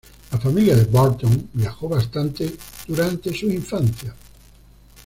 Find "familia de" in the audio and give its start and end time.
0.39-0.85